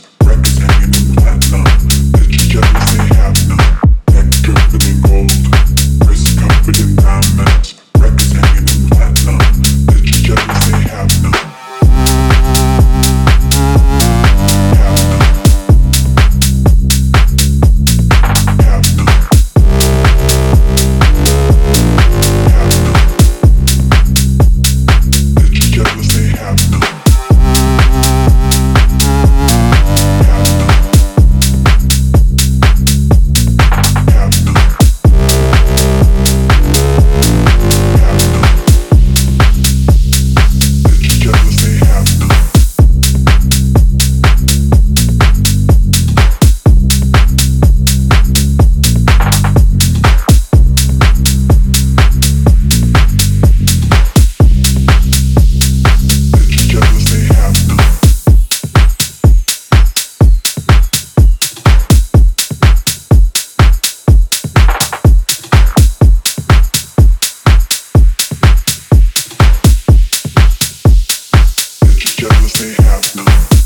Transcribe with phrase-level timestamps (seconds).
[72.20, 73.59] jealousy have none.